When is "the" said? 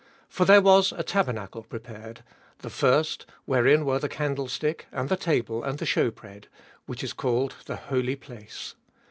2.63-2.71, 3.99-4.09, 5.09-5.15, 5.77-5.85, 7.67-7.75